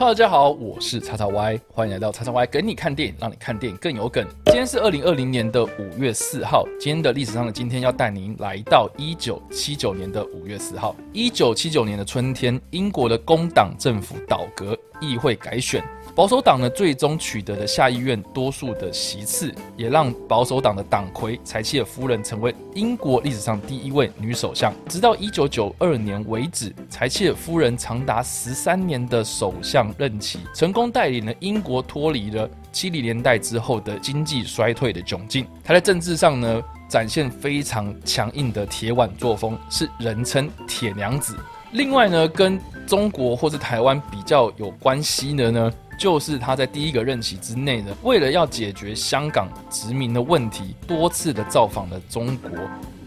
[0.00, 4.26] Hello，大家好，我是叉叉 Y，欢迎来到叉叉 Y 跟你看电影，让你看电影更有梗。
[4.46, 10.96] 今天是二零二零年的五月四号，今天的历史上的今天要带您来到一九七九年的五月四号。
[11.12, 15.84] 一九七九年的春天，英国的工党政府倒戈，议会改选。
[16.14, 24.72] 保守党呢，最终取得了下议院多数的席次，也让保守党的党魁柴契尔夫人成为英国历史上第一位女首相。
[24.88, 35.46] 直到一九九二年为止，柴契尔夫人长达十三年的首相任期，成功带领了英国脱离了七零年代之后的经济衰退的窘境。
[35.64, 41.36] 他在政治上呢，展现非常强硬的铁腕作风，是人称“铁娘子”。
[41.72, 45.72] 另外呢，跟中国或是台湾比较有关系的呢？
[45.98, 52.50] 就是他在第一个任期之内呢，为了要解决香港殖民的问题，多次的造访了中国，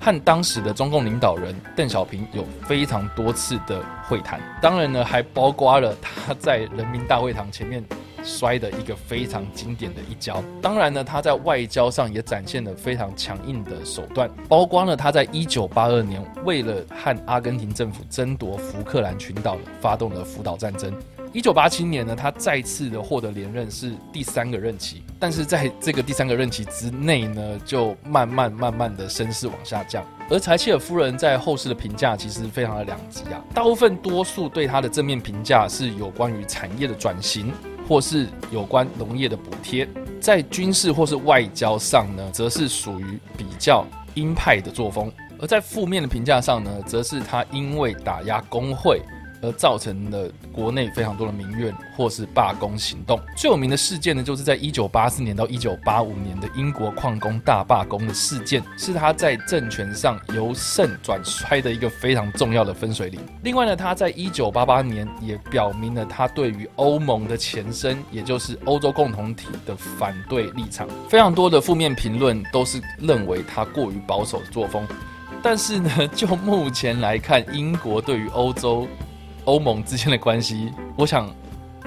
[0.00, 4.40] 和当时的中共领导人邓小平有非常多次的会谈。
[4.62, 7.84] 当然呢，还包括了他在人民大会堂前面
[8.24, 10.42] 摔的一个非常经典的一跤。
[10.62, 20.94] 当然呢，他在外交上也展现了非常强硬的手段，包括了他在一九八二年为了和阿根廷政府争夺福克兰群岛，发动了福岛战争。
[21.32, 25.02] 一九八七年呢，他再次的获得连任，是第三个任期。
[25.20, 30.02] 但是在这个第三个任期之内呢，就慢慢慢慢的声势往下降。
[30.30, 37.52] 而柴切尔夫人在后世的评价其实非常的两极啊，大部分多数对她的正面评价是有关于产业的转型，
[37.86, 39.86] 或是有关农业的补贴。
[40.20, 45.12] 在军事或是外交上呢，则是属于比较鹰派的作风。
[45.38, 49.02] 而在负面的评价上呢，则是他因为打压工会。
[49.42, 53.18] 而造成了国内非常多的民怨或是罢工行动。
[53.36, 63.20] 最有名的事件呢，就是在一九八四年到一九八五年的英国矿工大罢工的事件，是他在政权上由盛转衰的一个非常重要的分水岭。
[63.42, 70.86] 另外呢，他在一九八八年也表明了他对于欧盟的前身，也就是欧洲共同体的反对立场。
[71.08, 74.86] 非常多的负面评论都是认为他过于保守的作风。
[75.42, 78.86] 但是呢，就目前来看，英国对于欧洲。
[79.50, 81.28] 欧盟之间的关系，我想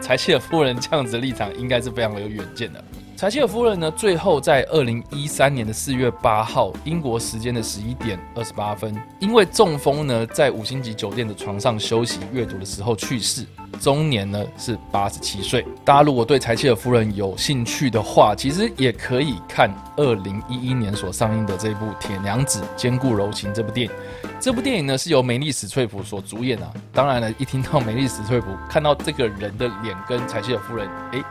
[0.02, 2.84] 柴契尔夫人这样子的立场应该是非常有远见的。
[3.24, 13.46] 柴契尔夫人呢，最后在二零一三年的四月八号，英国时间的十一点二十八分，因为中风呢，在五星级酒店的床上休息阅读的时候去世。
[13.80, 15.66] 终年呢是八十七岁。
[15.86, 23.94] 大家如果对柴契尔夫人有兴趣的话，其实也可以看二零一一年所上映的这部《铁娘子坚固柔情》这部电影。
[24.38, 26.70] 这部电影呢是由梅丽史翠普所主演啊。
[26.92, 31.24] 当然了，一听到梅丽史翠普，看到这个人的脸跟柴契尔夫人，哎，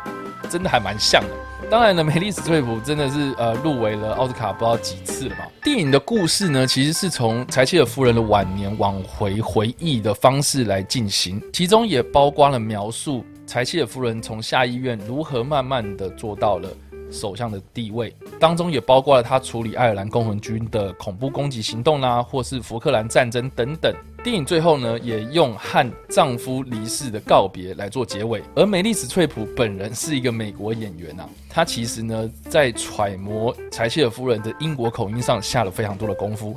[0.48, 1.28] 真的还蛮像的。
[1.70, 5.48] 当然了，梅丽史翠普真的是呃入围了奥斯卡不知道几次了吧。
[5.62, 16.68] 电影的故事呢，其实是从柴契尔夫人的晚年往回回忆的方式来进行，其中也包括了描述柴契尔夫人从下议院如何慢慢的做到了。
[17.12, 23.94] 首相的地位当中也包括了他处理爱尔兰共和军的恐怖攻击行动啦，或是福克兰战争等等。
[24.24, 28.40] 电影最后呢，也用和丈夫离世的告别来做结尾。
[28.54, 36.56] 而美丽史翠普本人是一个美国演员啊，她其实呢在揣摩柴切尔夫人的英国口音上下了非常多的功夫。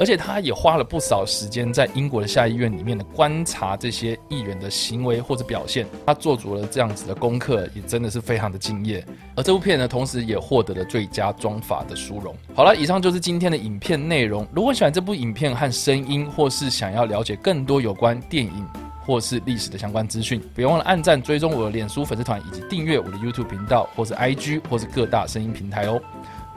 [0.00, 9.04] 而且他也花了不少时间在英国的下议院里面的观察这些议员的行为或者表现，他做足了这样子的功课，也真的是非常的敬业。
[9.34, 12.34] 而这部片呢，同时也获得了最佳妆法的殊荣。
[12.54, 14.46] 好了，以上就是今天的影片内容。
[14.52, 18.66] 如果喜欢这部影片和声音，或是想要了解更多有关电影
[19.04, 26.00] 或是历史的相关资讯，别忘了按赞、追踪我的脸书粉丝团，以及订阅我的 YouTube 频道，或是 IG，或是各大声音平台哦。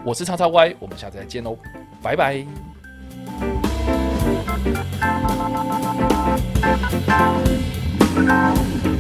[0.03, 1.58] 我是叉叉 Y，我们下次再见喽，
[2.02, 2.71] 拜拜。
[4.63, 4.77] Thank
[8.85, 8.91] you.